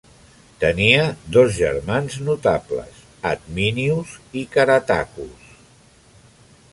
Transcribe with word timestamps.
Tenia 0.61 1.03
dos 1.35 1.51
germans 1.57 2.15
notables, 2.29 3.03
Adminius 3.33 4.15
i 4.41 4.43
Caratacus. 4.57 5.49